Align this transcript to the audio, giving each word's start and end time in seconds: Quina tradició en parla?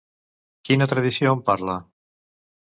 Quina 0.69 0.87
tradició 0.95 1.35
en 1.37 1.45
parla? 1.53 1.79